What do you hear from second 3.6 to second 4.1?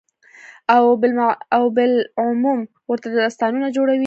جوړوي،